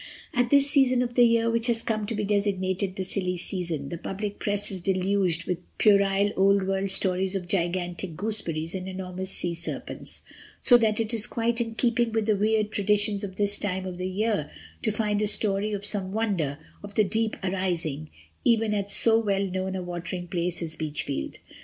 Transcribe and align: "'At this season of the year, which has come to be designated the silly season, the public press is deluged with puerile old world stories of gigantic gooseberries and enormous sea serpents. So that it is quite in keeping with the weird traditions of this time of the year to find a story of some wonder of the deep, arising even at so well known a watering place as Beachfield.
"'At 0.33 0.49
this 0.49 0.67
season 0.67 1.03
of 1.03 1.13
the 1.13 1.25
year, 1.25 1.47
which 1.51 1.67
has 1.67 1.83
come 1.83 2.07
to 2.07 2.15
be 2.15 2.23
designated 2.23 2.95
the 2.95 3.03
silly 3.03 3.37
season, 3.37 3.89
the 3.89 3.99
public 3.99 4.39
press 4.39 4.71
is 4.71 4.81
deluged 4.81 5.45
with 5.45 5.59
puerile 5.77 6.31
old 6.35 6.65
world 6.67 6.89
stories 6.89 7.35
of 7.35 7.47
gigantic 7.47 8.15
gooseberries 8.15 8.73
and 8.73 8.87
enormous 8.87 9.29
sea 9.29 9.53
serpents. 9.53 10.23
So 10.59 10.75
that 10.79 10.99
it 10.99 11.13
is 11.13 11.27
quite 11.27 11.61
in 11.61 11.75
keeping 11.75 12.13
with 12.13 12.25
the 12.25 12.35
weird 12.35 12.71
traditions 12.71 13.23
of 13.23 13.35
this 13.35 13.59
time 13.59 13.85
of 13.85 13.99
the 13.99 14.09
year 14.09 14.49
to 14.81 14.91
find 14.91 15.21
a 15.21 15.27
story 15.27 15.71
of 15.71 15.85
some 15.85 16.11
wonder 16.11 16.57
of 16.81 16.95
the 16.95 17.03
deep, 17.03 17.35
arising 17.43 18.09
even 18.43 18.73
at 18.73 18.89
so 18.89 19.19
well 19.19 19.45
known 19.45 19.75
a 19.75 19.83
watering 19.83 20.27
place 20.27 20.63
as 20.63 20.75
Beachfield. 20.75 21.37